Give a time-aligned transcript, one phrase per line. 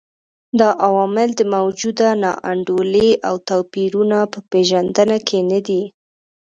[0.59, 5.83] دا عوامل د موجوده نا انډولۍ او توپیرونو په پېژندنه کې نه دي.